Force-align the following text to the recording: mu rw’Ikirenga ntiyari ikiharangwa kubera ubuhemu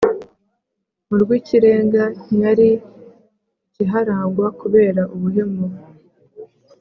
mu 1.07 1.15
rw’Ikirenga 1.21 2.03
ntiyari 2.23 2.69
ikiharangwa 3.67 4.45
kubera 4.59 5.01
ubuhemu 5.15 5.65